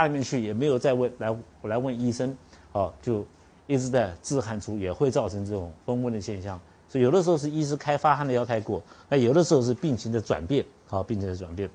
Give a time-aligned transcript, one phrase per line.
[0.00, 2.36] 家里面去，也没有再问来我来问医生，
[2.72, 3.24] 哦，就
[3.66, 6.60] 一直在自汗出，也会造成这种风温的现象。
[6.88, 11.68] 所以有的时候是医师开发汗的药太过，那有的时候是病情的转变，好，病情的转变。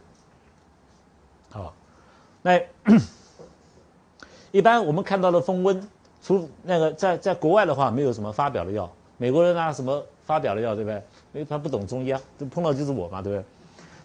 [1.49, 1.73] 好，
[2.41, 2.59] 那
[4.51, 5.87] 一般我们看到的风温，
[6.24, 8.92] 除那个在在国外的话，没有什么发表的药。
[9.17, 10.96] 美国人啊什么发表的药，对不对？
[11.33, 13.46] 因为他不懂中医啊，就碰到就是我嘛，对不对？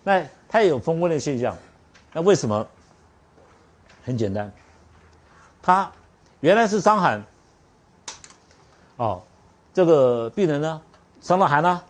[0.04, 1.56] 那他也有风温的现象，
[2.12, 2.66] 那为什么？
[4.08, 4.50] 很简单，
[5.60, 5.92] 他
[6.40, 7.22] 原来是伤寒，
[8.96, 9.22] 哦，
[9.74, 10.80] 这个病人呢？
[11.20, 11.82] 伤了寒呢，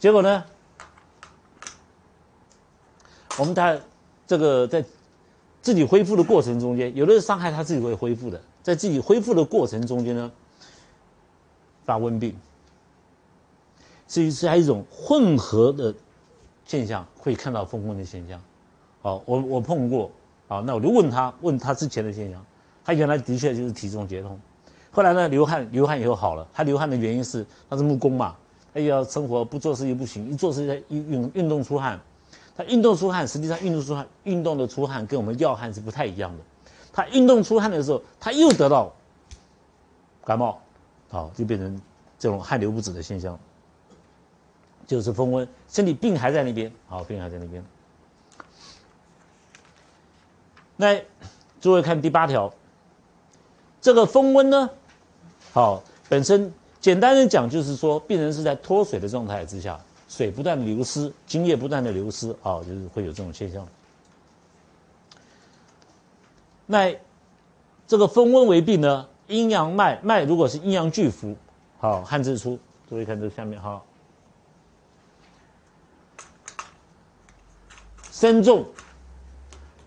[0.00, 0.44] 结果呢？
[3.38, 3.80] 我们在
[4.26, 4.84] 这个在
[5.62, 10.32] 自己恢复的过程中间，有的是伤害他自己会恢复的，在自己恢复的过程中间呢，
[11.84, 12.36] 发瘟病，
[14.08, 15.94] 是是还一种混合的
[16.66, 18.42] 现象，会看到风温的现象。
[19.02, 20.10] 哦，我我碰过，
[20.50, 22.44] 好，那我就问他问他之前的现象，
[22.84, 24.36] 他原来的确就是体重结痛。
[24.90, 26.44] 后来呢，流汗流汗以后好了。
[26.52, 28.34] 他流汗的原因是他是木工嘛，
[28.74, 32.00] 他要生活不做事又不行，一做事在运运运动出汗。
[32.56, 36.42] 他运动出汗，实际上运动出汗运动的出汗跟我们药汗是不太一样的。
[36.92, 38.92] 他运动出汗的时候，他又得到
[40.24, 40.60] 感冒，
[41.10, 41.80] 好就变成
[42.18, 43.38] 这种汗流不止的现象，
[44.84, 47.64] 就是风温，身体病还在那边，好病还在那边。
[50.80, 50.98] 那
[51.60, 52.50] 诸位看第八条，
[53.82, 54.70] 这个风温呢？
[55.52, 56.50] 好，本身
[56.80, 59.78] 简单的讲，就是说病人是在脱水的状态之下，
[60.08, 63.68] 水不断的流失，津液不断的流失，啊，就是会有这种现象。
[66.64, 66.96] 那
[67.86, 71.36] 这个风温为病呢，阴阳脉脉如果是阴阳俱浮，
[71.78, 73.82] 好，汗自出，注意看这下面哈，
[78.10, 78.64] 身重，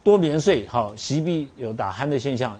[0.03, 2.59] 多眠睡，好，席壁有打鼾的现象。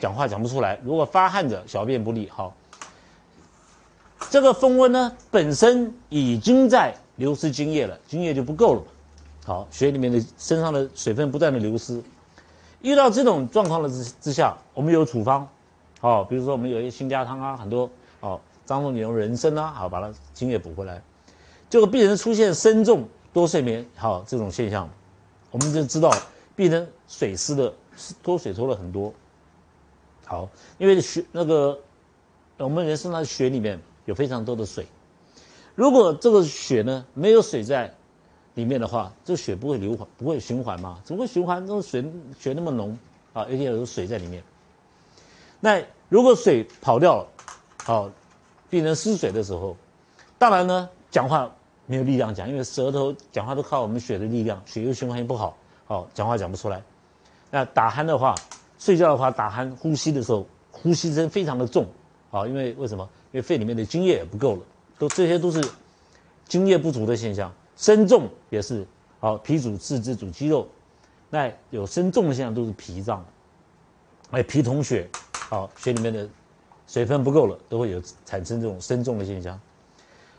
[0.00, 2.28] 讲话讲不出来，如果发汗者，小便不利。
[2.28, 2.54] 好，
[4.28, 8.82] 这个风温呢，本身已经在流失津液了，津液就不够了。
[9.44, 12.02] 好，血里面的身上的水分不断的流失，
[12.80, 15.46] 遇到这种状况的之之下，我们有处方。
[16.00, 17.88] 好，比如说我们有一些新加汤啊，很多
[18.20, 21.00] 好，张仲景用人参啊，好把它津液补回来。
[21.70, 24.88] 这个病人出现身重多睡眠，好这种现象，
[25.50, 26.12] 我们就知道
[26.56, 27.72] 病人水湿的
[28.22, 29.12] 脱水脱了很多。
[30.26, 30.48] 好，
[30.78, 31.78] 因为血那个
[32.56, 34.86] 我们人身上血里面有非常多的水，
[35.74, 37.92] 如果这个血呢没有水在
[38.54, 41.00] 里面的话，这血不会流环，不会循环嘛？
[41.04, 41.66] 怎么会循环？
[41.66, 42.04] 这个水
[42.38, 42.96] 血那么浓
[43.32, 44.42] 啊，一定有水在里面。
[45.60, 47.26] 那如果水跑掉了，
[47.84, 48.10] 好，
[48.70, 49.76] 病人失水的时候，
[50.38, 51.52] 当然呢讲话
[51.86, 55.56] 没有力量讲，因为舌头讲话都靠我们血的力量，血液循环也不好，
[55.86, 56.82] 好讲话讲不出来。
[57.50, 58.34] 那打鼾的话。
[58.76, 61.86] 睡觉的话，打鼾呼吸的时候，呼吸声非常的重，
[62.30, 63.08] 啊，因为为什么？
[63.32, 64.60] 因为肺里面的津液也不够了，
[64.98, 65.66] 都这些都是
[66.46, 67.50] 津液不足的现象。
[67.78, 68.86] 身重也是，
[69.20, 70.68] 好，脾主四肢主肌肉，
[71.30, 73.24] 那有身重的现象都是脾脏，
[74.32, 76.28] 哎，脾统血，好，血里面的
[76.86, 79.58] 水分不够了，都会有产生这种身重的现象。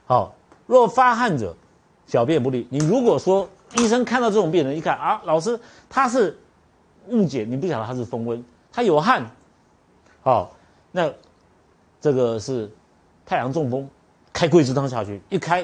[0.05, 0.35] 好，
[0.67, 1.55] 若发汗者，
[2.05, 2.67] 小便不利。
[2.69, 5.59] 你如果说医生看到这种病人，一看啊，老师
[5.89, 6.37] 他是。
[7.09, 9.23] 误解，你不晓得他是风温，他有汗，
[10.23, 10.55] 好，
[10.91, 11.07] 那
[12.01, 12.67] 这个是
[13.23, 13.87] 太阳中风，
[14.33, 15.63] 开桂枝汤下去，一开，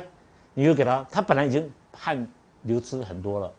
[0.53, 2.27] 你就给他，他本来已经汗
[2.61, 3.51] 流失很多了，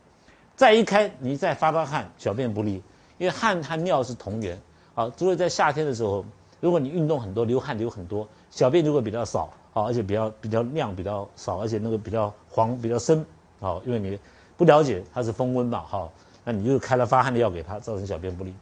[0.54, 2.74] 再一开，你再发发汗，小便不利，
[3.18, 4.56] 因为汗和尿是同源，
[4.94, 6.24] 好，所以在夏天的时候，
[6.60, 13.26] 如果你运动很多，流汗流很多，小便就会比较少，好，而且比较比较量比较少，而且那个比较黄比较深，
[13.58, 14.16] 好，因为你
[14.62, 16.12] 不了解它是风温嘛，好。
[16.44, 18.52] 那你就开了发汗的药给他，造成小便不利。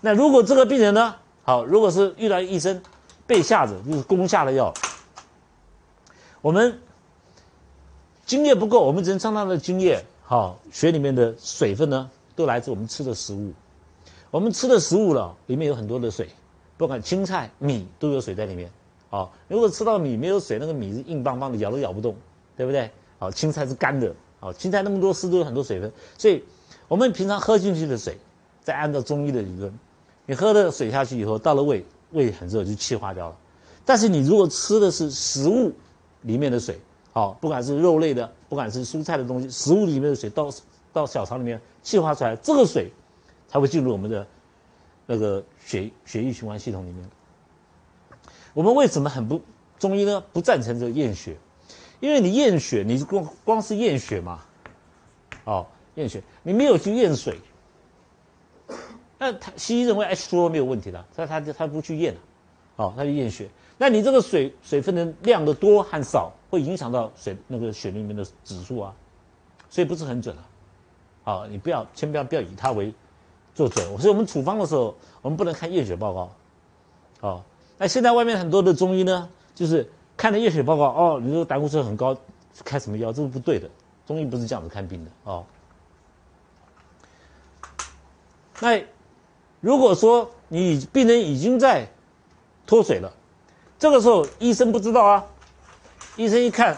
[0.00, 1.14] 那如果这个病人呢，
[1.44, 2.82] 好，如果是遇到医生
[3.26, 4.74] 被下子，就是攻下的药，
[6.40, 6.80] 我们
[8.24, 13.52] 津液不够，我们只能上他的津液，好，血里面的水分呢，都来自我们吃的食物。
[14.32, 16.28] 我们吃的食物了，里面有很多的水，
[16.76, 18.68] 不管青菜、米都有水在里面。
[19.10, 22.16] 好，如果吃到米没有水，那个米是硬邦邦的，咬都咬不动，
[22.56, 22.90] 对不对？
[23.20, 24.12] 好，青菜是干的，
[24.42, 26.44] 好，青菜那么多丝都有很多水分，所以。
[26.88, 28.18] 我们平常喝进去的水，
[28.62, 29.72] 再按照中医的理论，
[30.26, 33.36] 你喝的水下去以后，到了胃，胃很热就气化掉了。
[33.82, 35.72] 但是你如果吃的是食物
[36.20, 36.78] 里面的水，
[37.14, 40.52] 好，不管是肉类的，不管是蔬菜的东西，食物里面的水到
[40.92, 42.92] 到小肠里面气化出来，这个水
[43.48, 44.26] 才会进入我们的
[45.06, 47.08] 那个血血液循环系统里面。
[48.52, 49.40] 我们为什么很不
[49.78, 50.22] 中医呢？
[50.30, 51.38] 不赞成这个验血，
[52.02, 54.40] 因为你验血，你光光是验血嘛，
[55.44, 55.66] 哦。
[55.96, 57.38] 验血，你没有去验水，
[59.18, 62.20] 那他西医认为 H2O 没有问题的，他他他不去验了，
[62.76, 63.46] 哦，他去验血。
[63.76, 68.94] 那你这个水水分的量的多和少，会影响到水那个血里面的指数啊，
[69.68, 70.48] 所以不是很准啊。
[71.24, 72.94] 好，你不要，千万不要不要以它为
[73.54, 73.86] 做准。
[73.98, 76.32] 所以我们处方的时候，我们不能看验血报告。
[77.20, 77.44] 好，
[77.76, 79.90] 那现在外面很多的中医呢，就是
[80.22, 82.16] 看了验血报告，哦，你这个胆固醇很高，
[82.64, 83.68] 开什么药，这是不对的。
[84.06, 85.44] 中医不是这样子看病的哦。
[88.60, 88.80] 那
[89.60, 91.88] 如果说你病人已经在
[92.64, 93.12] 脱水了。
[93.80, 95.26] 这个时候医生不知道啊，
[96.14, 96.76] 医生一看，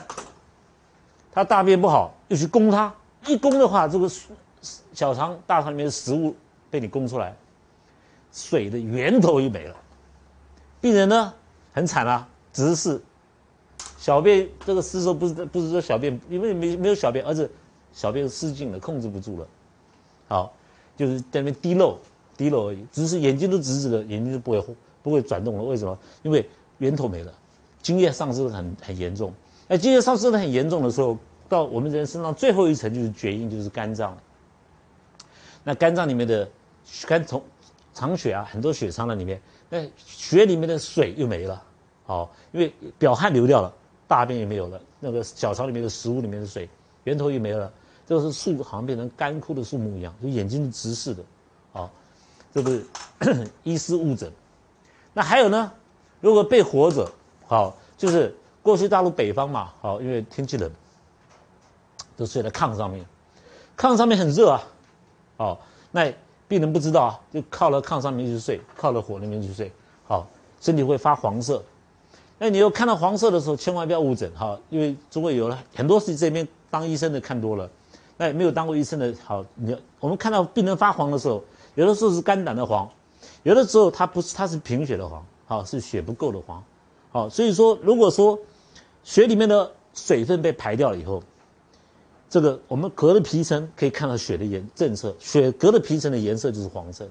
[1.30, 2.94] 他大便不好，又去攻他，
[3.26, 4.10] 一攻的话，这个
[4.94, 6.34] 小肠、大肠里面的食物
[6.70, 7.36] 被你攻出来，
[8.32, 9.76] 水的源头又没了，
[10.80, 11.34] 病人呢
[11.74, 13.02] 很惨啊，只是
[14.04, 17.50] 小便这个失收不是不是说小便因为没没有小便，而是
[17.90, 19.48] 小便失禁了，控制不住了，
[20.28, 20.52] 好，
[20.94, 21.98] 就是在那边滴漏
[22.36, 25.98] 滴漏而已，只是眼睛都直直的，眼睛都不会不会转动了，为什么？
[26.22, 26.46] 因为
[26.76, 27.32] 源头没了，
[27.80, 29.32] 精液丧失的很很严重。
[29.66, 31.16] 那精液丧失的很严重的时候，
[31.48, 34.14] 到我们人身上最后一层就是厥阴，就是肝脏。
[35.62, 36.46] 那肝脏里面的
[37.06, 37.42] 肝从
[37.94, 39.40] 藏血啊，很多血藏在里面。
[39.70, 41.62] 那血里面的水又没了，
[42.04, 43.74] 好，因为表汗流掉了，
[44.06, 46.68] 大便也没有了，那个小肠里面的食物里面的水
[47.04, 47.72] 源头也没了，
[48.06, 51.22] 就是树好像变成干枯的树木一样，就眼睛直视的，
[51.72, 51.90] 好，
[52.52, 52.80] 这个
[53.62, 54.30] 医师误诊。
[55.12, 55.72] 那还有呢？
[56.20, 57.10] 如果被活着，
[57.46, 60.70] 好，就是过去大陆北方嘛，好，因为天气冷，
[62.16, 63.04] 都睡在炕上面，
[63.76, 64.62] 炕上面很热啊，
[65.36, 65.60] 好，
[65.90, 66.12] 那
[66.48, 69.70] 病人不知道啊，就靠了炕上面去睡，靠了火那边去睡，
[70.06, 70.26] 好，
[70.60, 71.62] 身体会发黄色，
[72.44, 77.70] 那你又看到黄色的时候，千万不要误诊哈，因为中国有了很多是这边当医生的看多了，
[78.18, 81.42] 那没有当过医生的，好，你我们看到病人发黄的时候，
[81.74, 82.86] 有的时候是肝胆的黄，
[83.44, 85.24] 有的时候它不是，它是贫血的黄。
[85.46, 86.64] 好是血不够的黄，
[87.12, 88.38] 好，所以说如果说
[89.02, 91.22] 血里面的水分被排掉了以后，
[92.30, 97.10] 这个我们隔着皮层可以看到血的颜正色，血隔着皮层的颜色就是黄色的，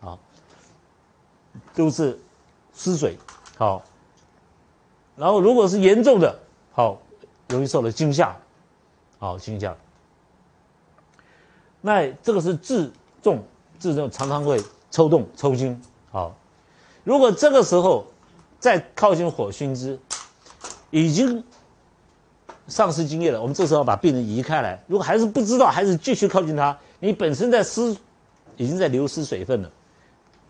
[0.00, 0.18] 好，
[1.74, 2.18] 都是
[2.74, 3.16] 失水，
[3.56, 3.82] 好，
[5.16, 6.38] 然后如果是严重的，
[6.72, 7.00] 好，
[7.48, 8.36] 容易受了惊吓，
[9.18, 9.76] 好惊吓，
[11.80, 12.92] 那这个是自
[13.22, 13.42] 重
[13.78, 15.80] 自重常常会抽动抽筋，
[16.10, 16.34] 好。
[17.04, 18.06] 如果这个时候
[18.60, 19.98] 再靠近火熏之，
[20.90, 21.42] 已经
[22.68, 24.80] 丧失精液了，我们这时候把病人移开来。
[24.86, 27.96] 如果还是不知道，还是继续靠近他，你本身在失，
[28.56, 29.70] 已经在流失水分了，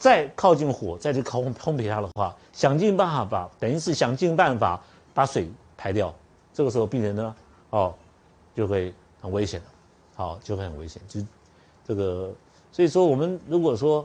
[0.03, 4.83] 再靠近火，再去烘烘焙它的话，想尽办法把，等于是想尽办法
[5.15, 6.13] 把水排掉。
[6.53, 7.37] 这个时候病人呢，
[7.71, 7.95] 哦，
[8.57, 9.67] 就会很危险了，
[10.17, 11.01] 好，就会很危险。
[11.07, 11.21] 就
[11.87, 12.33] 这个，
[12.73, 14.05] 所以说我们如果说。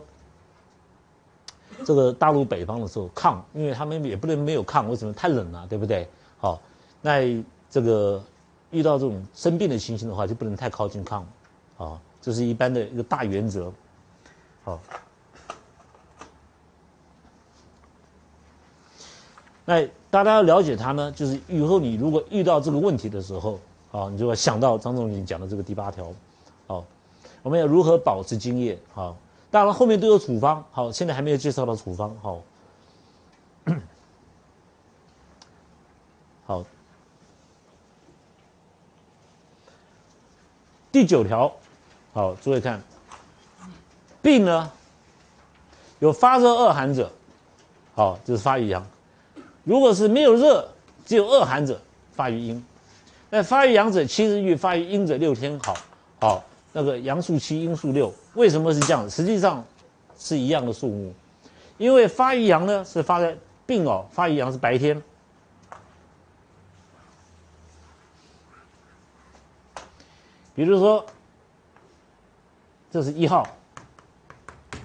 [1.85, 5.13] 这个大陆北方的时候，炕，因为他们也不能没有炕，为什么？
[5.13, 6.07] 太冷了，对不对？
[6.39, 6.59] 好，
[7.01, 7.21] 那
[7.69, 8.23] 这个
[8.71, 11.21] 遇到这种生病的情形的话，就不能太靠近炕，
[11.77, 13.71] 啊，这是一般的一个大原则，
[14.63, 14.79] 好。
[19.69, 23.59] 那大家要了解它呢，就是以后你如果遇到这个问题的时候，
[23.91, 26.07] 啊，你就要想到张仲景讲的这个第八条，
[26.67, 26.85] 好，
[27.43, 29.13] 我们要如何保持精液，好。
[29.49, 30.63] 当然，后面都有处方。
[30.71, 32.13] 好，现在还没有介绍到处方。
[32.21, 32.41] 好，
[36.45, 36.65] 好，
[40.91, 41.49] 第九条，
[42.13, 42.81] 好，诸位看，
[44.21, 44.69] 病呢
[45.99, 47.09] 有发热恶寒者，
[47.95, 48.83] 好，就是发于阳；
[49.67, 50.67] 如果是没有热，
[51.05, 51.79] 只有恶寒者，
[52.13, 52.65] 发于阴。
[53.29, 55.75] 那发于阳者七日愈，发于阴者六天好。
[56.21, 56.43] 好。
[56.73, 59.09] 那个阳数七，阴数六，为什么是这样？
[59.09, 59.65] 实际上
[60.15, 61.11] 是一样的数目，
[61.79, 65.01] 因为发于阳呢是发在病哦，发于阳是白天。
[70.53, 71.03] 比如说，
[72.91, 73.47] 这是一号，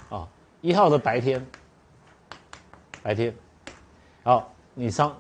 [0.09, 0.27] 啊，
[0.63, 1.45] 一号的白天，
[3.03, 3.35] 白天，
[4.23, 5.15] 好，你伤，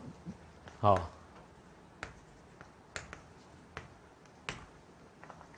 [0.80, 0.98] 好，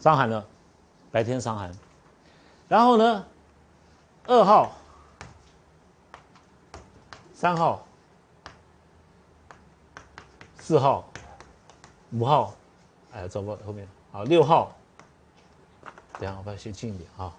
[0.00, 0.44] 伤寒了。
[1.12, 1.72] 白天伤寒，
[2.68, 3.24] 然后呢，
[4.26, 4.72] 二号、
[7.32, 7.86] 三号、
[10.58, 11.08] 四号、
[12.10, 12.52] 五号，
[13.12, 14.74] 哎，走过后面，好，六号，
[16.14, 17.32] 等下我把它写近一点啊。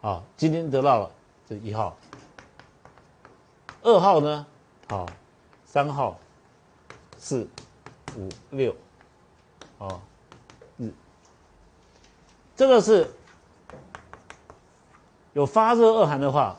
[0.00, 1.10] 好，今天得到了
[1.48, 1.96] 这一号，
[3.82, 4.46] 二号呢，
[4.88, 5.06] 好。
[5.72, 6.18] 三号、
[7.16, 7.46] 四、
[8.16, 8.74] 五六，
[9.78, 10.00] 哦，
[10.78, 10.90] 日，
[12.56, 13.08] 这个是
[15.32, 16.58] 有发热恶寒的话，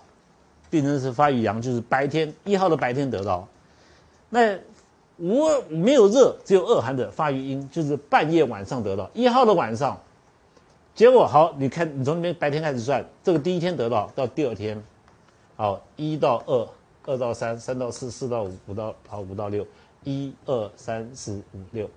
[0.69, 3.45] 病人是发于阳，就是白天一号的白天得到，
[4.29, 4.57] 那
[5.17, 9.11] 无没有热，只有恶寒的发于阴，就是半夜晚上得到。
[9.13, 9.99] 一号的晚上，
[10.95, 14.83] 结果好，你看你从那边白天开始算，这个第一天得到到第二天，
[15.55, 16.67] 好一到二，
[17.05, 19.65] 二到三，三到四，四到五，五到好五到六。
[20.03, 21.87] 一二三四五六，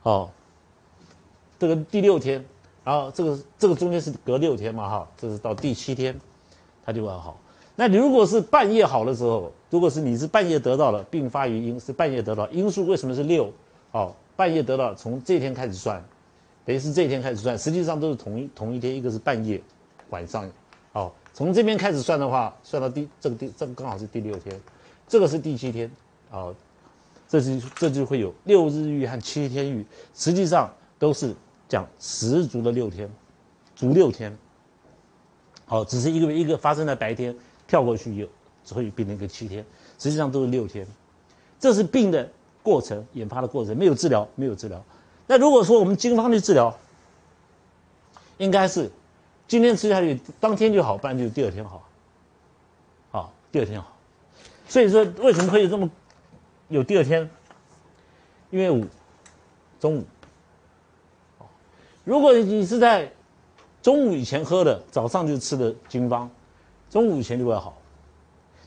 [0.00, 0.30] 好，
[1.58, 2.44] 这个第六天，
[2.84, 6.16] 然后这个这个中间是隔六天嘛，哈，这是到第七天，
[6.86, 7.36] 它就会好。
[7.74, 13.52] 那你如果是半夜好的时候，如果是你是半夜得到了，并发于阴，是半夜得到，因数为什么是六？
[13.90, 16.00] 好，半夜得到，从这天开始算，
[16.64, 19.60] 等于是这一天开始算，实际上都是同一同一天，一个是半夜，
[20.10, 20.48] 晚上，
[20.92, 24.60] 好，从这边开始算的话，算到第这个第这个刚好是第六天，
[25.08, 25.90] 这个是第七天。
[26.30, 26.54] 哦，
[27.26, 31.34] 这就这就会有六日浴和七天浴，实际上都是
[31.68, 33.10] 讲十足的六天，
[33.74, 34.36] 足六天。
[35.64, 37.34] 好，只是一个一个发生在白天，
[37.66, 38.28] 跳过去有
[38.64, 39.64] 只会变成一个七天，
[39.98, 40.86] 实际上都是六天。
[41.58, 42.30] 这是病的
[42.62, 44.84] 过程，研发的过程，没有治疗，没有治疗。
[45.30, 46.76] 那如果说我们经方去治疗，
[48.38, 48.90] 应该是
[49.46, 51.88] 今天吃下去当天就好，不然就第二天好。
[53.12, 53.96] 好，第二天好。
[54.68, 55.88] 所以说，为什么会有这么？
[56.66, 57.30] 有第二天，
[58.50, 58.84] 因为午
[59.78, 60.04] 中午，
[62.02, 63.12] 如果你是在
[63.82, 66.28] 中午以前喝的，早上就吃的经方，
[66.90, 67.80] 中午以前就会好。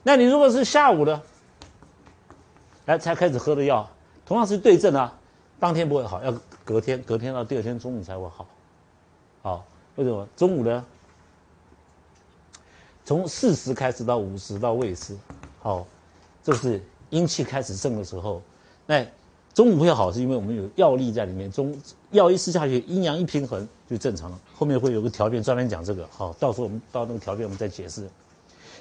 [0.01, 1.21] 那你如果是下午的，
[2.85, 3.85] 哎才开始喝的药，
[4.25, 5.13] 同样是对症啊，
[5.63, 6.33] 当天不会好，要
[6.65, 8.45] 隔天，隔天到第二天中午才会好。
[9.41, 9.65] 好，
[9.95, 10.85] 为什么中午呢？
[13.05, 15.15] 从四十开始到五十到未时，
[15.61, 15.87] 好，
[16.43, 16.83] 这是。
[17.11, 18.41] 阴气开始盛的时候，
[18.87, 19.05] 那
[19.53, 21.49] 中午会好，是因为我们有药力在里面。
[21.49, 21.73] 中
[22.11, 24.39] 药一吃下去，阴阳一平衡就正常了。
[24.53, 28.09] 后面会有个条件专门讲这个，好，到时候我们到那个条件我们再解释。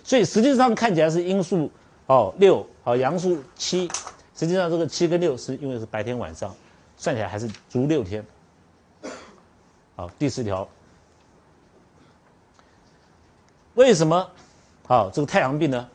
[0.02, 1.70] 所以实际上看起来是阴数
[2.06, 3.86] 哦六，好阳数七，
[4.34, 6.52] 实际上这个七跟六是因为是白天晚上，
[7.02, 8.24] 算起来还是足六天。
[9.96, 10.68] 好，第四条，
[13.74, 14.30] 为什么
[14.86, 15.88] 好这个太阳病呢？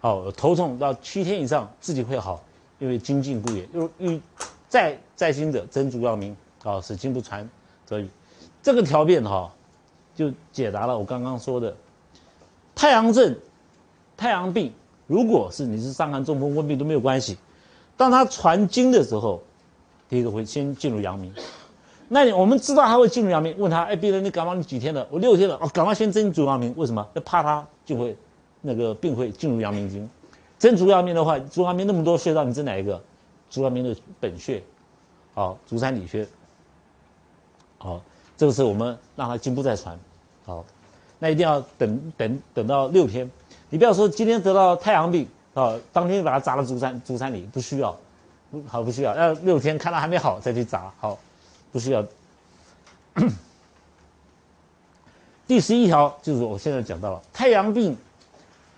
[0.00, 2.42] 好，头痛到七天以上自己会好，
[2.80, 3.68] 因为精进故也。
[3.72, 4.20] 又欲
[4.68, 7.48] 再再兴者，真主要明啊，使经不传
[7.86, 8.10] 则已。
[8.60, 9.54] 这个条变哈，
[10.16, 11.76] 就解答了我刚刚说的
[12.74, 13.38] 太阳症、
[14.16, 14.72] 太阳病。
[15.06, 17.38] 如果是你是伤寒、中风、温病都没有关系，
[17.96, 19.40] 当他传经的时候，
[20.14, 21.34] 第一个会先进入阳明。
[22.06, 25.04] 那你我们知道他会进入阳明，问他：哎，病人你感冒你几天了？
[25.10, 25.56] 我六天了。
[25.60, 27.04] 哦，赶快先针足阳明，为什么？
[27.14, 28.16] 要怕他就会。
[28.66, 30.08] 那个病会进入阳明经，
[30.58, 32.98] 针足阳明的话，足阳明那么多穴道，你针哪一个？
[33.50, 34.62] 足阳明的本穴，
[35.34, 36.26] 好，足三里穴，
[37.76, 38.00] 好，
[38.38, 39.98] 这个是我们让他经不再传，
[40.46, 40.64] 好，
[41.18, 43.30] 那一定要等等等到六天，
[43.68, 47.94] 你不要说今天得到太阳病，啊，当天就把它扎了足三足三里，不需要，
[48.68, 51.18] 好不需要，要六天看到还没好再去扎，好，
[51.72, 52.04] 不需要。
[55.46, 57.96] 第十一条就是我现在讲到了太阳病。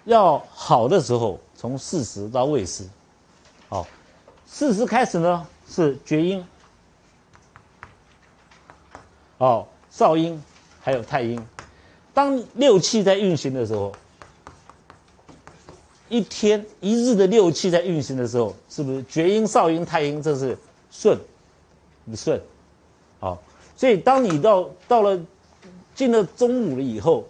[0.05, 2.89] 要好的时候，从四时到未时，
[3.69, 3.85] 好，
[4.47, 6.47] 四时开始呢是厥阴，
[9.39, 10.41] 哦，少阴，
[10.81, 11.45] 还有太阴。
[12.15, 13.93] 当六气在运行的时候，
[16.09, 20.57] 一天一日的六气在运行的时候，是不是厥阴、少阴、太阴这是
[20.91, 21.19] 顺，
[22.05, 22.41] 不顺？
[23.21, 23.39] 好，
[23.77, 25.19] 所以当你到到了
[25.95, 27.25] 进了中午了以后。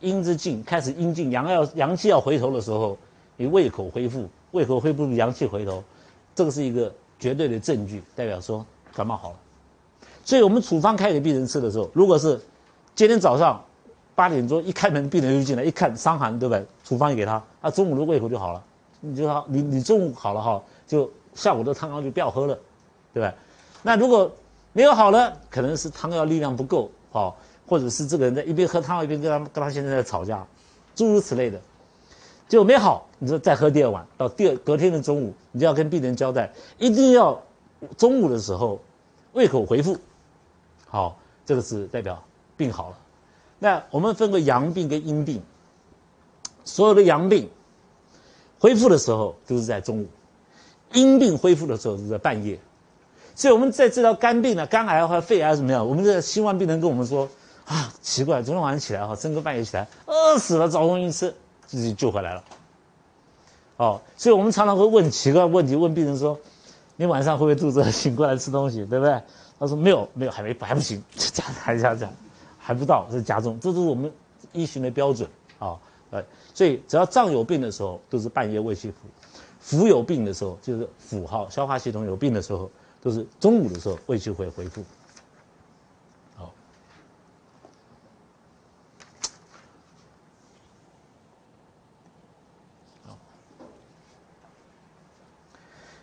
[0.00, 2.96] 阴之进开始阴进，阳要阳气要回头的时候，
[3.38, 5.82] 你胃口恢复，胃口恢复，阳气回头，
[6.34, 9.36] 这个是一个绝对的证据，代表说感冒好了。
[10.22, 12.38] 所以我们处方开给病人吃的时候，如果是
[12.94, 13.64] 今天早上
[14.14, 16.54] 八点钟一开门，病人就进来，一看伤寒，对不
[16.86, 18.64] 处方也给他，他中午的胃口就好了。
[19.00, 22.58] 你就好，你你中午好了哈，就下午的汤药就不要喝了，
[23.12, 23.34] 对吧？
[23.82, 24.32] 那如果
[24.72, 27.36] 没有好了，可能是汤药力量不够，好。
[27.68, 30.46] 或者是这个人在一边喝汤药一边跟他跟他先生在吵架，
[30.94, 31.60] 诸如此类的，
[32.48, 37.42] 就没好，你说再喝第二碗，到第二隔天的中午，你就要跟病人交代，一定要
[37.98, 38.80] 中午的时候
[39.32, 39.98] 胃口恢复，
[40.86, 42.22] 好，这个是代表
[42.56, 42.98] 病好了。
[43.58, 45.42] 那我们分为阳病跟阴病，
[46.66, 47.48] 所有的阳病
[48.58, 50.06] 恢复的时候都是在中午，
[50.92, 52.58] 阴病恢复的时候是在半夜，
[53.34, 57.26] 所以我们在治疗肝病呢，肝癌或肺癌怎么样，我们的希望病人跟我们说。
[57.66, 61.34] 啊，奇怪，昨天晚上起来哈，整个半夜起来饿死了，找东西吃，
[61.66, 62.44] 自己救回来了。
[63.76, 66.38] 哦，所以我们常常会问奇怪问题，问病人说
[66.94, 69.20] ：“你晚上会不会肚子饿醒过来吃东西，对不对？
[69.58, 72.08] 他说没有，没有，还没还不行， 这加还加加，
[72.56, 74.12] 还不到是加重，这都是我们
[74.52, 75.76] 医学的标准啊。
[76.12, 78.96] 哎，所以只要脏有病的时候，都是半夜胃气腹；
[79.60, 82.70] 腹有病的时候，就是腹哈消化系统有病的时候，
[83.02, 84.84] 都是中午的时候胃气会恢复。
[86.36, 86.54] 好，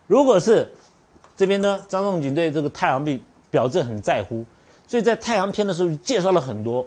[0.06, 0.70] 如果是
[1.38, 4.46] 这边呢，张仲景对这个太阳病表证很在乎，
[4.86, 6.86] 所以在太阳篇的时候介绍了很多。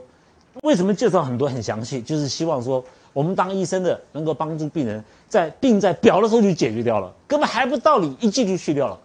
[0.62, 2.00] 为什么介绍很多很详细？
[2.02, 2.84] 就是希望说。
[3.12, 9.00] 我们当医生的能够帮助病人在病在表的时候就解决掉了，根本还不到你一剂就去掉了。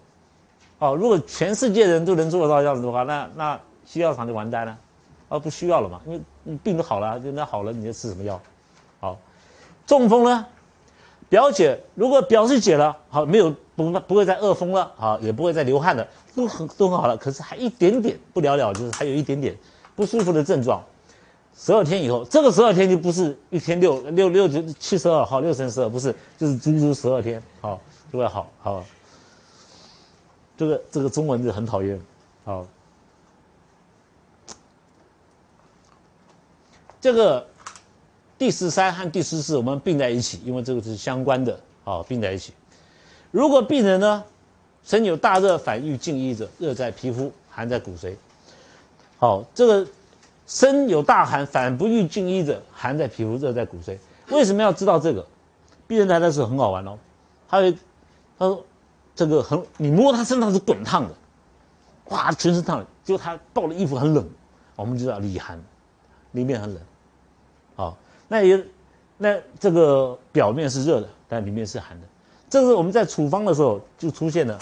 [0.80, 4.78] 哦，如果全世界人都能做得到这样子的话，那那西药厂就完蛋了，
[5.30, 8.38] 啊，不需要了嘛，因为你病都好了，就那好了，你就吃什么药？
[9.00, 9.18] 好，
[9.86, 10.46] 中风呢，
[11.30, 16.06] 表解如果表是解了，好，没有不不会再恶风了，好，也不会再流汗了，
[16.36, 19.56] 都很都很好了，可是还一点点不了了，就是还有一点点
[19.96, 20.84] 不舒服的症状。
[21.64, 27.80] 十二天以后，这个十二天就不是一天六六六九七十二，好六乘十二不是，就是足足十二天，好
[28.12, 28.84] 就会好好。
[30.58, 32.02] 这个这个中文就很讨厌，
[32.44, 32.66] 好。
[37.00, 37.46] 这个
[38.40, 42.54] 第十三和第十四我们并在一起，因为这个是相关的，好并在一起。
[43.30, 44.24] 如果病人呢
[44.84, 48.16] 身有大热反欲静衣者，热在皮肤，寒在骨髓，
[49.20, 49.88] 好这个。
[50.52, 53.98] 身有大寒，反不欲静衣者，寒在皮肤，热在骨髓。
[54.32, 55.26] 为什么要知道这个？
[55.88, 56.98] 病人来的时候很好玩哦，
[57.48, 57.72] 他会
[58.38, 58.66] 他说
[59.16, 61.16] 这个很，你摸他身上是滚烫的，
[62.10, 64.30] 哇，全身烫，就他抱的衣服很冷，
[64.76, 65.58] 我们就叫里寒，
[66.32, 66.84] 里面很冷。
[67.78, 68.62] 好，那也
[69.18, 72.08] 那这个表面是热的，但里面是寒的。
[72.50, 74.60] 这是我们在处方的时候就出现了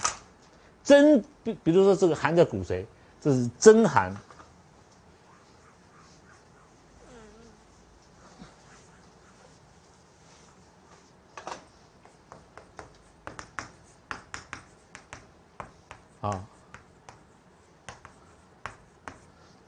[0.83, 2.85] 真，比比如说这个寒在骨髓，
[3.19, 4.15] 这是真寒。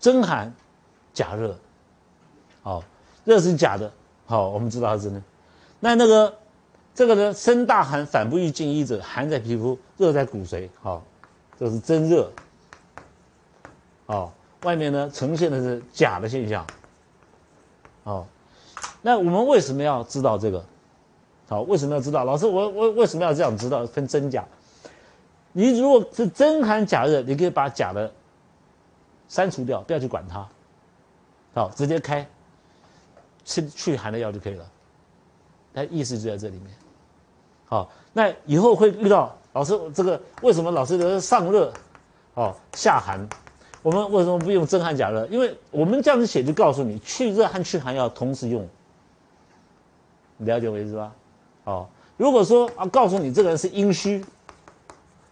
[0.01, 0.51] 真寒，
[1.13, 1.55] 假热，
[2.63, 2.83] 好，
[3.23, 3.89] 热是假的，
[4.25, 5.21] 好，我们知道是真的。
[5.79, 6.33] 那那个
[6.93, 11.03] 这个呢，身大寒，反不欲进衣者，寒在皮肤，热在骨髓，好，
[11.59, 12.31] 这是真热，
[14.07, 14.33] 好，
[14.63, 16.65] 外面呢呈现的是假的现象，
[18.03, 18.27] 好，
[19.03, 20.65] 那我们为什么要知道这个？
[21.47, 22.23] 好，为什么要知道？
[22.23, 24.43] 老师，我我为什么要这样知道分真假？
[25.51, 28.11] 你如果是真寒假热，你可以把假的
[29.31, 30.45] 删除掉，不要去管它，
[31.53, 32.27] 好，直接开
[33.45, 34.69] 去去寒的药就可以了。
[35.73, 36.67] 它意思就在这里面。
[37.65, 41.71] 好，那以后会遇到老师这个为什么老师的上热，
[42.33, 43.25] 哦下寒，
[43.81, 45.25] 我们为什么不用真寒假热？
[45.27, 48.67] 因为我们这样子写就告诉你，去热和去寒要同时用，
[50.39, 51.15] 了解我意思吧？
[51.63, 54.25] 哦，如果说啊，告诉你这个人是阴虚。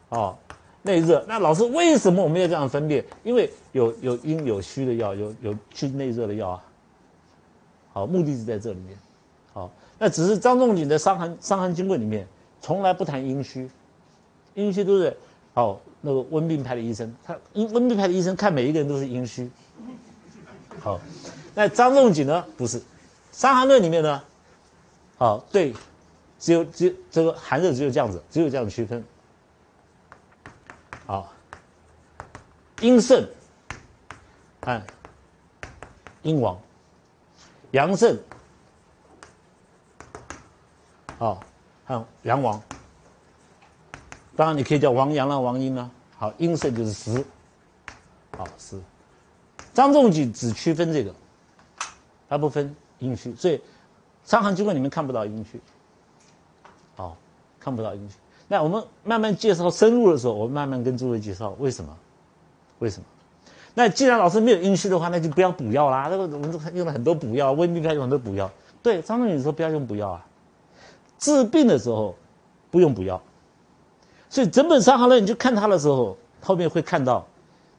[0.08, 0.38] 哦，
[0.82, 1.24] 内热。
[1.28, 3.04] 那老师为什么我们要这样分辨？
[3.24, 6.64] 因为有有阴有虚的药，有有去内热的药啊。
[7.92, 8.98] 好，目的是在这里面。
[9.52, 12.28] 好，那只是张仲景的《伤寒伤寒经论》里面
[12.62, 13.70] 从来不谈阴虚，
[14.54, 15.16] 阴虚都是
[15.56, 19.50] 哦那个温病派的医生，他阴温病派的医生看每一个人都是阴虚。
[20.80, 21.00] 好，
[21.56, 22.46] 那张仲景呢？
[22.56, 22.80] 不是，
[23.32, 24.22] 《伤寒论》里面呢，
[25.18, 25.74] 好对，
[26.40, 29.04] 只有只有这个寒热只有这样子，只有这样区分。
[32.82, 33.28] 阴盛，
[34.62, 34.86] 看
[36.22, 36.58] 阴王，
[37.72, 38.18] 阳盛，
[41.18, 41.40] 好，
[41.86, 42.62] 还有阳王。
[44.36, 45.90] 当然你可以叫王阳啦，王阴啦。
[46.18, 47.26] 好，阴盛就是实，
[48.38, 48.80] 好实。
[49.74, 51.14] 张仲景只区分这个，
[52.30, 53.58] 他不分阴虚，所以
[54.24, 55.62] 《伤寒经论》里面看不到阴虚，
[56.96, 57.18] 好，
[57.60, 58.16] 看不到阴虚。
[58.48, 61.98] 那我们慢慢介绍深入的时候，我慢慢跟诸位介绍为什么？
[62.80, 63.06] 为什么？
[63.76, 66.08] 那既然老师没有阴虚的话，那就不要补药啦。
[66.10, 68.50] 那个我们用了很多补药，温病派用很多补药。
[68.82, 70.26] 对，张仲景说不要用补药啊，
[71.18, 72.16] 治病的时候
[72.72, 73.22] 不用补药。
[74.30, 77.26] 所以整本伤寒论你就看他的时候，后面会看到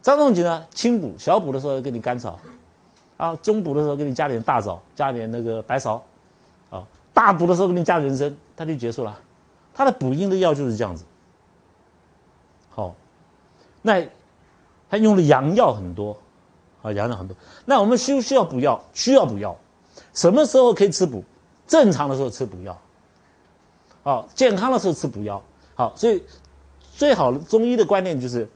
[0.03, 2.39] 张仲景呢轻补，小补的时候给你甘草，
[3.17, 6.01] 啊，中补的时候给你加点大枣，加点那个白芍，
[6.71, 9.19] 啊，大补的时候给你加人参，他就结束了。
[9.73, 11.05] 他的补阴的药就是这样子，
[12.71, 12.95] 好，
[13.81, 14.05] 那
[14.91, 16.17] 他用了阳药很多，
[16.83, 17.37] 啊，阳药很多。
[17.65, 18.85] 那我们需不需要补药？
[18.93, 19.57] 需要补药。
[20.13, 21.23] 什么时候可以吃补？
[21.67, 22.77] 正常的时候吃补药，
[24.03, 25.41] 好，健康的时候吃补药。
[25.77, 26.21] 好，所以
[26.97, 28.49] 最好的中医的观念就是，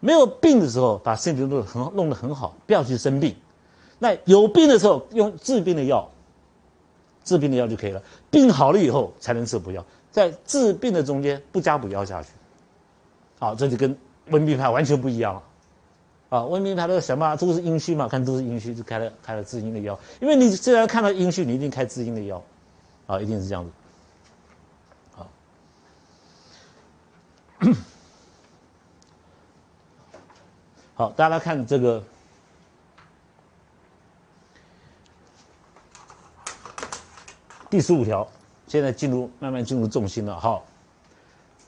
[0.00, 3.36] 没有病的时候把身体弄得很弄得很好，不要去生病。
[3.98, 6.10] 那有病的时候用治病的药，
[7.22, 8.02] 治病的药就可以了。
[8.30, 12.30] 病好了以后才能吃补药，在治病的中间不加补药下去。
[13.38, 13.94] 好，这就跟
[14.30, 15.42] 温病派完全不一样了。
[16.34, 19.96] 啊，温病派都想办法，都是阴虚嘛，看都是阴虚，就开了开了滋阴的药。
[20.20, 22.42] 因为你既然看到阴虚，你一定开滋阴的药。
[23.06, 23.70] 啊，一定是这样子。
[25.12, 25.28] 好，
[30.96, 32.02] 好，大家来看这个
[37.70, 38.26] 第十五条，
[38.66, 40.40] 现在进入慢慢进入重心了。
[40.40, 40.60] 哈，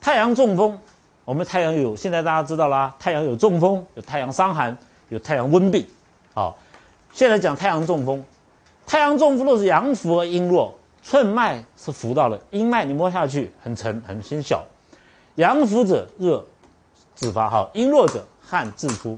[0.00, 0.76] 太阳中风，
[1.26, 5.84] 我们太阳有，现在大家知道啦，太阳有中风，有太阳伤寒，有太阳温病。
[6.32, 6.56] 好，
[7.12, 8.24] 现在讲太阳中风，
[8.86, 10.72] 太阳中风都是阳浮而阴弱。
[11.02, 14.64] 寸脉是浮到了，阴脉你摸下去很沉很很小，
[15.36, 16.44] 阳浮者热
[17.14, 19.16] 自发，好，阴弱者汗自出，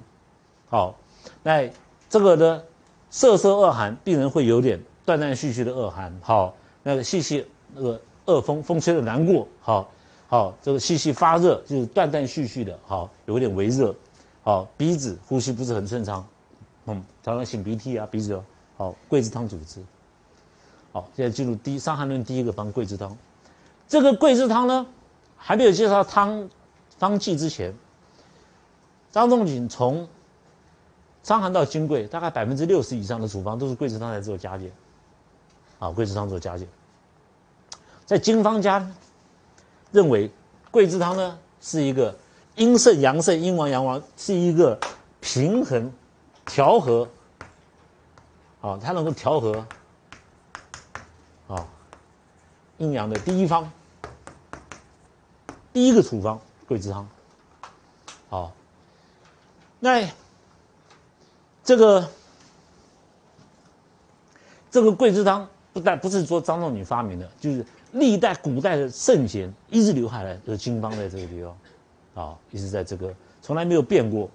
[0.68, 0.94] 好，
[1.42, 1.71] 那
[2.11, 2.62] 这个的
[3.09, 9.90] 瑟瑟恶寒，病人会有点断断续续的恶寒，好，那个细细那个恶风风吹的难过，好，
[10.29, 13.95] 好，这个细细发热就是断断续续的，好，有点微热，
[14.43, 16.27] 好，鼻子呼吸不是很顺畅，
[16.85, 18.38] 嗯，常常擤鼻涕啊，鼻子
[18.77, 19.83] 好，桂枝汤主治。
[20.93, 23.17] 好，现在进入第《伤寒论》第一个方桂枝汤。
[23.88, 24.87] 这个桂枝汤呢，
[25.35, 26.47] 还没有介绍汤
[26.99, 27.75] 方剂之前，
[29.11, 30.07] 张仲景从
[31.23, 34.71] 伤寒到金匮，大概百分之六十以上的处方都是桂枝汤来做加减。
[35.79, 36.69] 啊，桂枝汤做加减。
[38.05, 38.91] 在经方家
[39.90, 40.31] 认为，
[40.70, 42.16] 桂枝汤呢是一个
[42.57, 44.79] 阴盛阳盛、阴亡阳亡，是一个
[45.20, 45.92] 平衡
[46.46, 47.09] 调和。
[48.61, 49.66] 啊，它能够调和。
[51.46, 51.66] 啊，
[52.77, 53.70] 阴阳的第一方，
[55.72, 57.09] 第一个处方桂枝汤。
[58.29, 58.53] 好，
[59.81, 60.07] 那
[61.64, 62.11] 这个
[64.70, 74.29] 这个桂枝汤不但不是说张仲景发明的，就是历代古代的圣贤一直留下来的经方在这个地方，啊，一直在这个从来没有变过。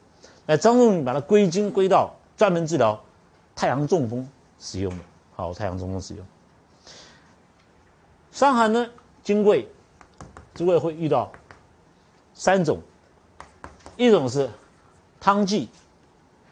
[0.45, 2.99] 那张仲景把它归经归到专门治疗
[3.55, 4.27] 太阳中风
[4.59, 5.03] 使用的，
[5.35, 6.25] 好，太阳中风使用。
[8.31, 8.89] 伤寒呢，
[9.23, 9.65] 金匮，
[10.55, 11.31] 诸位会遇到
[12.33, 12.81] 三种，
[13.95, 14.49] 一种是
[15.19, 15.69] 汤剂，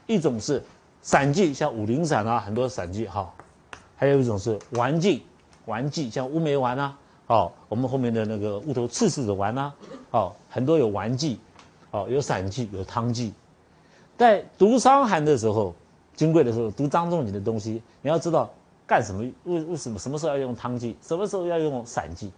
[0.05, 0.63] 一种是
[1.01, 3.33] 散剂，像五苓散啊，很多散剂哈，
[3.95, 5.25] 还有一种是丸剂，
[5.65, 6.97] 丸剂像乌梅丸啊，
[7.27, 9.73] 好，我们后面的那个乌头刺柿子丸啊，
[10.09, 11.39] 好，很多有丸剂，
[11.89, 13.33] 好，有散剂，有汤剂。
[14.17, 15.73] 在读伤寒的时候，
[16.15, 18.49] 金匮的时候读张仲景的东西，你要知道。
[18.87, 19.21] 干什么？
[19.45, 19.97] 为为什么？
[19.97, 20.97] 什么时候要用汤剂？
[21.01, 22.29] 什么时候要用散剂？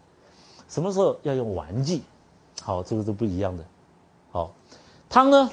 [0.70, 2.04] 什么时候要用丸剂？
[2.62, 3.64] 好，这个是不一样的。
[4.32, 4.54] 好，
[5.10, 5.50] 汤呢？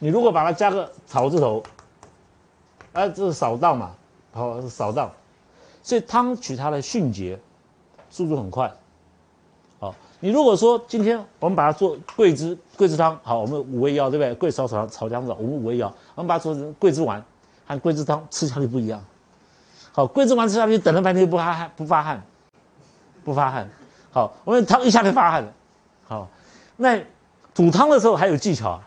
[0.00, 1.62] 你如果把它加个草字头，
[2.92, 3.92] 啊，这是扫荡嘛？
[4.32, 5.08] 好，扫荡。
[5.82, 7.38] 所以汤取它的迅捷，
[8.08, 8.72] 速度很快。
[9.80, 14.32] 好，你如果说今天我们把它做桂枝桂枝汤，好，我们五味药对不对？
[14.34, 17.22] 桂草草草姜枣，我们五味药，我们把它做成桂枝丸
[17.66, 19.02] 和桂枝汤，吃起来不一样。
[19.90, 22.22] 好，桂枝丸吃下去，等了半天不发汗，不发汗，
[23.24, 23.68] 不发汗。
[24.12, 25.52] 好，我们汤一下就发汗了。
[26.04, 26.28] 好，
[26.76, 27.02] 那
[27.52, 28.80] 煮汤的时候还有技巧，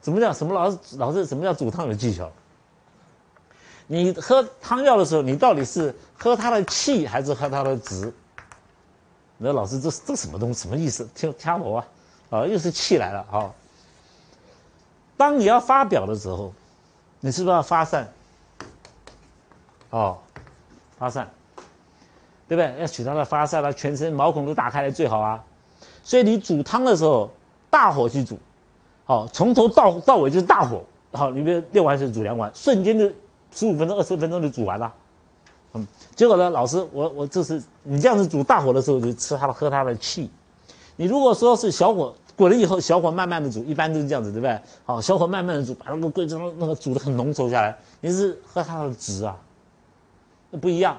[0.00, 0.32] 怎么讲？
[0.32, 2.30] 什么老师老师什么叫煮汤有技巧？
[3.86, 8.12] 你喝汤药的时候，你到底是喝它的气还是喝它的值？
[9.38, 10.62] 那老师这这什么东西？
[10.62, 11.08] 什么意思？
[11.14, 11.86] 听掐我啊！
[12.30, 13.52] 啊，又是气来了啊！
[15.16, 16.52] 当你要发表的时候，
[17.20, 18.12] 你是不是要发散？
[19.90, 20.18] 哦。
[20.96, 21.28] 发散，
[22.48, 22.80] 对不对？
[22.80, 25.44] 要取它的发散了，全身毛孔都打开来最好啊。
[26.04, 27.28] 所以你煮汤的时候，
[27.68, 28.38] 大火去煮，
[29.04, 30.84] 好，从头到到尾就是大火。
[31.12, 33.10] 好，你比如六碗水煮两碗，瞬间就
[33.54, 34.92] 十五分钟、二十分钟就煮完了。
[35.72, 40.30] 嗯，结果呢，老师，我我这是你这样子煮大火的时候就吃它的喝它的气。
[40.96, 44.60] 你如果说是小火滚了以后，小火慢慢的煮，一般都是这样子，对不对？
[44.84, 49.36] 好，小火慢慢的煮，把那个桂枝那个煮的很浓稠下来，你是喝它的汁啊。
[50.50, 50.98] 那不一样，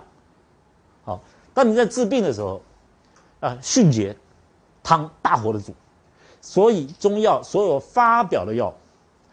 [1.04, 1.22] 好。
[1.54, 2.62] 当你在治病的时候，
[3.40, 4.18] 啊，迅捷，
[4.84, 5.74] 汤大火的煮，
[6.42, 8.74] 所以中药所有发表的药，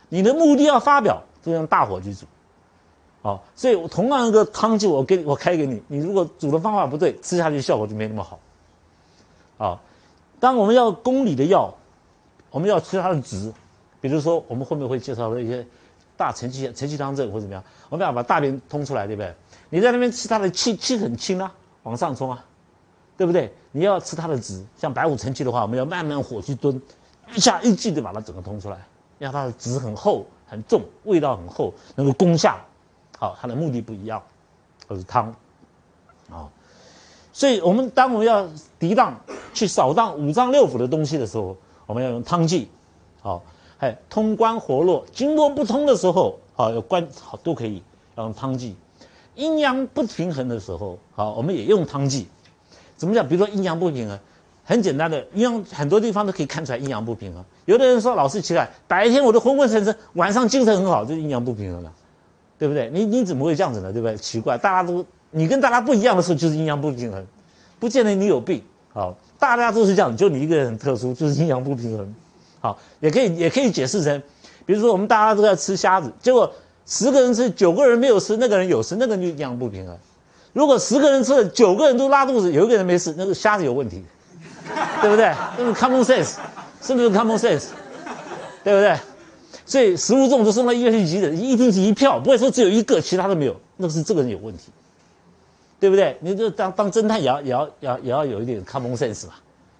[0.08, 2.26] 你的目的要发表，就用大火去煮，
[3.22, 3.42] 好。
[3.56, 8.38] 所以同样一个汤剂，我给，我开给你，你如果煮的方法不对，吃下去效果就没那么好，
[9.56, 9.80] 好。
[10.38, 11.72] 当我们要宫里的药，
[12.50, 13.52] 我们要吃它的值，
[14.00, 15.64] 比如说我们后面会介绍的一些
[16.16, 19.32] 大承气承气汤症或怎么样，我们要把大便通出来，对不对？
[19.70, 21.54] 你在那边吃它的气，气很轻啊，
[21.84, 22.44] 往上冲啊，
[23.16, 23.54] 对不对？
[23.70, 26.82] 你要吃它的值，像白虎承气的话，我们要慢慢火去炖，
[27.34, 28.78] 一下一剂就把它整个通出来，
[29.18, 32.60] 让它的值很厚很重，味道很厚，能够攻下。
[33.22, 34.20] 好，它的目的不一样，
[34.88, 35.32] 都是汤，
[36.28, 36.50] 啊，
[37.32, 38.48] 所以我们当我们要
[38.80, 39.14] 涤荡、
[39.54, 41.56] 去扫荡五脏六腑的东西的时候，
[41.86, 42.68] 我们要用汤剂，
[43.20, 43.40] 好，
[43.78, 47.80] 还通关活络，经络不通的时候，好，有关好都可以
[48.16, 48.74] 要用汤剂。
[49.36, 52.26] 阴阳不平衡的时候，好，我们也用汤剂。
[52.96, 53.28] 怎么讲？
[53.28, 54.18] 比如说阴阳不平衡，
[54.64, 57.44] 很简单的，阴阳很多地方都可以看出来阴阳不平衡。
[57.66, 61.92] 有的人说老是奇怪，白天我都昏昏沉沉，晚上精神很好，就阴阳不平衡了。
[62.62, 62.88] 对不对？
[62.92, 63.92] 你你怎么会这样子呢？
[63.92, 64.16] 对不对？
[64.16, 67.26] 奇怪，大家都你跟大家不一样的时候，就是阴阳不平衡，
[67.80, 68.62] 不见得你有病。
[68.92, 72.14] 好，大家都是这样，就你一个人很特殊，就是阴阳不平衡。
[72.60, 74.22] 好，也可以也可以解释成，
[74.64, 76.48] 比如说我们大家都在吃虾子，结果
[76.86, 79.98] 十个人吃，九个人没有吃，那个人有吃，那个人就阴阳不平衡。
[80.52, 84.04] 如果十个人吃了，九个人都拉肚子，有一个人没事，那个虾子有问题，
[85.02, 85.34] 对不对？
[85.58, 86.36] 那是 common sense，
[86.80, 87.64] 是不是 common sense？
[88.62, 88.96] 对不对？
[89.72, 94.64] 所以食物中毒送到医院去急诊，一定是一票，不会说只有一个，其他都没有，那是这个人有问题，
[95.80, 96.14] 对不对？
[96.20, 99.32] 你就当当侦探也要也要也要也要有一点 common sense 嘛，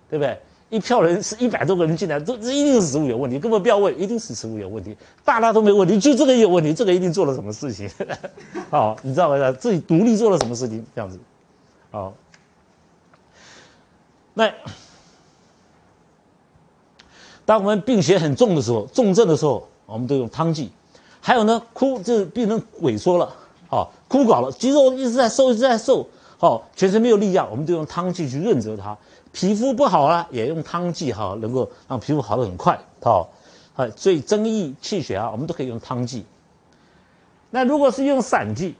[0.08, 0.38] 对不对？
[0.70, 7.86] 一票人是一百多个人进来，这这一定是食物有问题，根本不要问，一定是食物有问题，大家都没问题，就这个有问题，这个一定做了什么事情，
[8.70, 9.52] 好，你知道吗？
[9.52, 11.20] 自己独立做了什么事情，这样子，
[11.90, 12.14] 好，
[14.32, 14.50] 那。
[17.44, 20.70] 当我们病邪很重的时候，重症的时候，我们都用汤剂。
[21.20, 23.32] 还有呢，枯就是病人萎缩了，
[23.68, 28.96] 好枯槁了，肌肉一直在瘦，一直在瘦，好全身没有力量，我们就用汤剂去润泽它。
[29.32, 33.30] 皮肤不好了，也用汤剂，哈，能够让皮肤好的很快，好，
[33.72, 36.26] 好，所以增益气血啊，我们都可以用汤剂。
[37.50, 38.74] 那如果是用散剂，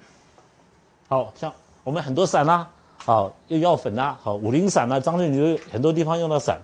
[1.08, 1.52] 好像
[1.84, 6.60] 我们很多散啦，好用药粉啦，好五苓散啦，张仲景很多地方用到散，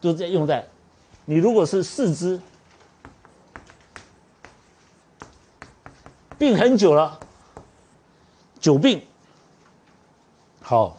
[0.00, 0.66] 都在用在。
[1.24, 2.40] 你如果是四肢
[6.40, 7.20] 病很久了，
[8.58, 9.02] 久病，
[10.62, 10.96] 好，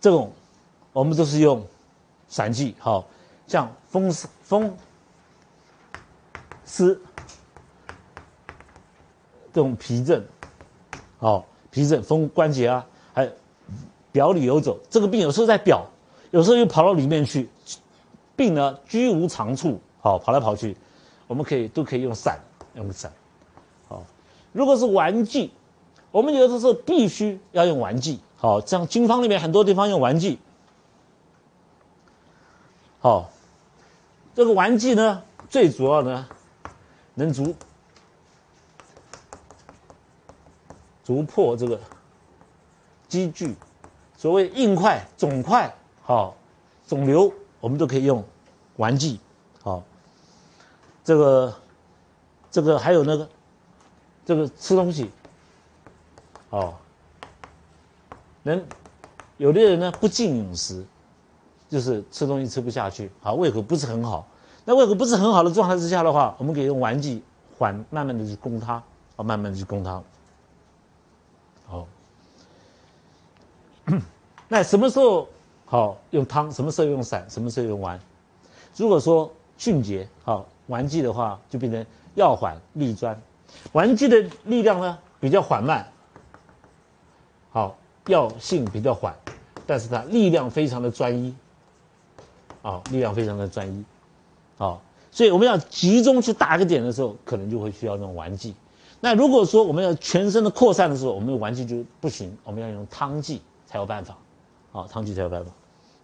[0.00, 0.32] 这种
[0.94, 1.62] 我们都是用
[2.26, 3.06] 散剂，好
[3.46, 4.74] 像风湿风
[6.64, 6.98] 湿
[9.52, 10.24] 这种皮症，
[11.18, 13.30] 好皮症风关节啊，还
[14.10, 15.84] 表里游走，这个病有时候在表，
[16.30, 17.46] 有时候又跑到里面去。
[18.34, 20.74] 病呢居无常处，好跑来跑去，
[21.26, 22.40] 我们可以都可以用散，
[22.72, 23.12] 用散，
[24.52, 25.52] 如果是丸剂，
[26.10, 30.38] 我们有的时候必须要用丸剂，好，像经方里面很多地方用丸剂，
[33.00, 33.30] 好。
[34.32, 36.26] 这个丸剂呢，最主要呢，
[37.14, 37.54] 能逐
[41.04, 41.78] 逐破这个
[43.08, 43.54] 积聚，
[44.16, 46.34] 所谓硬块、肿块，好，
[46.86, 47.30] 肿瘤。
[47.60, 48.24] 我们都可以用
[48.76, 49.20] 丸剂，
[49.62, 49.82] 好，
[51.04, 51.54] 这个
[52.50, 53.28] 这个还有那个
[54.24, 55.10] 这个吃东西，
[56.50, 56.74] 哦，
[58.42, 58.64] 能
[59.36, 60.84] 有的人呢不进饮食，
[61.68, 64.26] 就是吃东西吃不下去，好胃口不是很好。
[64.64, 67.22] 那胃口不是很好的状态之下的话，我们可以用丸剂
[67.58, 68.74] 缓慢慢的去攻它，
[69.16, 70.02] 啊，慢慢的去攻它，
[71.66, 71.86] 好。
[74.46, 75.28] 那什么时候？
[75.66, 77.98] 好，用汤什么时候用散，什么时候用丸？
[78.76, 83.16] 如果说迅捷，好丸剂的话，就变成药缓力专。
[83.72, 85.86] 丸剂的力量呢比较缓慢，
[87.50, 89.14] 好药性比较缓，
[89.66, 91.34] 但是它力量非常的专一，
[92.62, 93.84] 啊力量非常的专一，
[94.56, 98.54] 好，所以我们要集中去打个点的时候，可能就会需要用丸剂。
[99.00, 104.16] 那如果说我们要全身的扩散的时候，我们用丸剂就不行，我们要用汤剂才有办法，
[104.72, 105.50] 啊汤剂才有办法。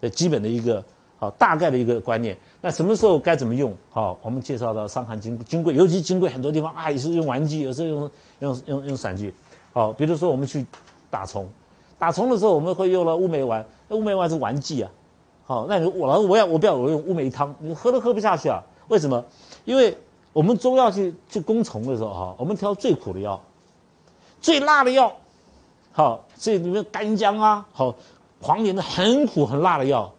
[0.00, 0.85] 这基本的一个
[1.18, 3.74] 好大概的一个观念，那什么时候该怎么用？
[3.90, 9.33] 好，我们介绍到《伤寒金金匮》，尤其金匮很多地方啊，也是用丸剂，有时候用用用用散剂。
[9.72, 10.66] 好，比如说我们去
[11.09, 11.48] 打虫，
[11.98, 14.90] 打虫的时候我们会用了乌梅丸，那乌梅丸是丸剂啊。
[15.46, 18.62] 好，那你我我要我不要我用乌梅汤，你喝都喝不下去啊？
[18.88, 19.24] 为什么？
[19.64, 19.96] 因为
[20.35, 23.40] 我们中药去去攻虫的时候哈，我们挑最苦的药，
[24.40, 25.11] 最辣的药，
[25.92, 27.94] 好，这里面干姜啊，好。
[28.38, 30.12] 黄连的很苦很辣的药，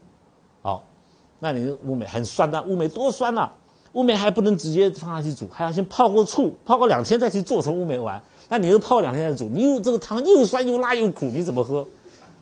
[1.39, 3.49] 那你乌梅很酸的，乌梅多酸呐！
[3.93, 8.21] 乌梅还不能直接放下去煮，还要先泡过醋，泡过两天再去做成乌梅丸。
[8.49, 11.85] 那你又泡两天再煮，你又这个汤又酸又辣又苦，你怎么喝？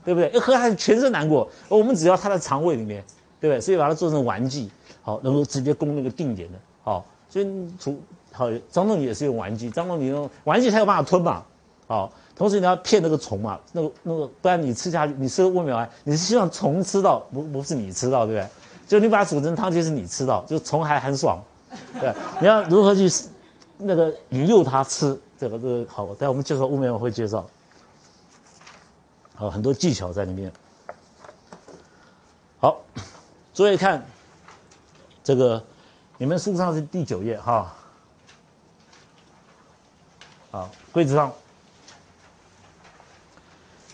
[0.04, 0.30] 对不对？
[0.32, 1.50] 一喝还是全身难过。
[1.68, 3.04] 我们只要它在肠胃里面，
[3.40, 3.60] 对不对？
[3.60, 4.70] 所以把它做成丸剂，
[5.02, 7.04] 好，能够直接攻那个定点的，好。
[7.28, 7.48] 所以
[7.80, 8.00] 除
[8.32, 11.44] 好张仲景也是用丸剂，张仲景用丸剂才有办法吞嘛，
[11.88, 12.12] 好。
[12.36, 18.48] 同时你要骗那个虫嘛，那个那个，不然你吃下去，你吃乌梅丸，你是希望虫吃到，不不是你吃到，对不对？
[18.88, 21.42] 就你把它煮成汤，就是你吃到，就虫还很爽。
[22.00, 23.12] 对，你要如何去
[23.78, 25.20] 那个引诱它吃？
[25.38, 27.46] 这个这个好，待我们介绍后面我会介绍。
[29.36, 30.52] 好，很多技巧在里面。
[32.60, 32.82] 好，
[33.54, 34.06] 注意看
[35.24, 35.62] 这个，
[36.18, 37.76] 你们书上是第九页哈。
[40.52, 41.34] 好，桂枝汤。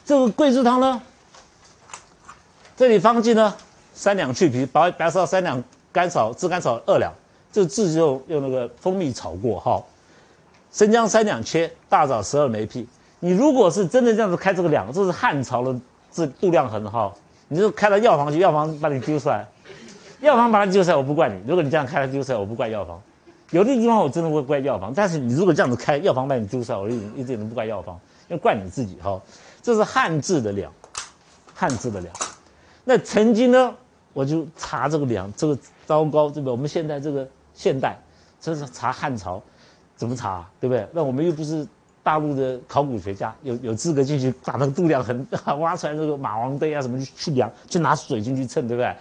[0.05, 1.01] 这个桂枝汤呢，
[2.77, 3.55] 这里方剂呢，
[3.93, 7.13] 三两去皮，白白芍三两，甘草、炙甘草二两，
[7.51, 9.83] 这炙就用那个蜂蜜炒过哈。
[10.71, 12.87] 生姜三两切，大枣十二枚劈。
[13.19, 15.79] 你如果是真的这样子开这个两，这是汉朝的
[16.11, 17.13] 这度量衡哈。
[17.49, 19.45] 你就开到药房去，药房把你丢出来，
[20.21, 21.41] 药房把它丢出来，我不怪你。
[21.45, 23.01] 如果你这样开它丢出来，我不怪药房。
[23.49, 27.99] 有的地方我真的会怪药房，但是你如果这样子开，药房把你丢出来，我一一点都不怪药房，
[28.29, 29.21] 要怪你自己哈。
[29.61, 30.71] 这是汉字的两，
[31.53, 32.15] 汉字的两。
[32.85, 33.75] 那曾经呢，
[34.13, 36.51] 我就查这个两，这个糟糕，对不对？
[36.51, 37.97] 我们现在这个现代，
[38.39, 39.41] 这是查汉朝，
[39.95, 40.87] 怎么查，对不对？
[40.91, 41.67] 那我们又不是
[42.03, 45.25] 大陆的考古学家，有有资格进去把那个度量衡
[45.59, 48.95] 挖出来，那个马王堆啊什么去去量，去拿水进去称，对不对？